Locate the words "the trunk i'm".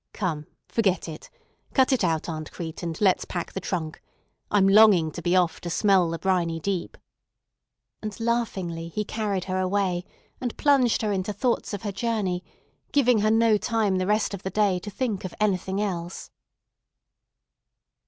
3.53-4.67